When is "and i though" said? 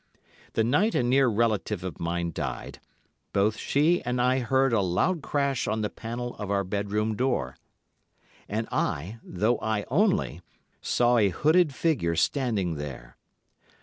8.49-9.59